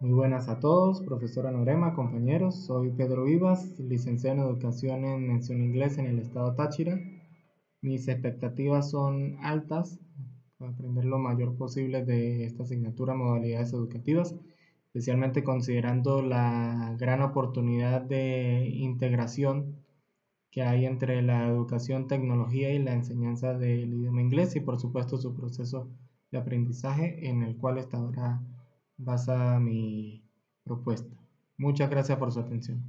Muy 0.00 0.12
buenas 0.12 0.48
a 0.48 0.58
todos, 0.58 1.02
profesora 1.02 1.52
Norema, 1.52 1.94
compañeros. 1.94 2.66
Soy 2.66 2.90
Pedro 2.90 3.24
Vivas, 3.24 3.78
licenciado 3.78 4.36
en 4.36 4.42
Educación 4.42 5.04
en 5.04 5.26
Mención 5.26 5.62
Inglés 5.62 5.98
en 5.98 6.06
el 6.06 6.18
estado 6.18 6.54
Táchira. 6.56 6.98
Mis 7.80 8.08
expectativas 8.08 8.90
son 8.90 9.36
altas 9.40 10.00
para 10.58 10.72
aprender 10.72 11.04
lo 11.04 11.18
mayor 11.18 11.56
posible 11.56 12.04
de 12.04 12.44
esta 12.44 12.64
asignatura 12.64 13.14
modalidades 13.14 13.72
educativas, 13.72 14.34
especialmente 14.86 15.44
considerando 15.44 16.22
la 16.22 16.96
gran 16.98 17.22
oportunidad 17.22 18.02
de 18.02 18.68
integración 18.68 19.84
que 20.50 20.62
hay 20.62 20.86
entre 20.86 21.22
la 21.22 21.48
educación, 21.48 22.08
tecnología 22.08 22.74
y 22.74 22.80
la 22.80 22.94
enseñanza 22.94 23.54
del 23.54 23.94
idioma 23.94 24.22
inglés 24.22 24.56
y 24.56 24.60
por 24.60 24.78
supuesto 24.78 25.18
su 25.18 25.34
proceso 25.34 25.88
de 26.32 26.38
aprendizaje 26.38 27.28
en 27.28 27.44
el 27.44 27.56
cual 27.56 27.78
estará 27.78 28.42
basada 29.04 29.60
mi 29.60 30.24
propuesta. 30.64 31.16
Muchas 31.56 31.90
gracias 31.90 32.18
por 32.18 32.32
su 32.32 32.40
atención. 32.40 32.84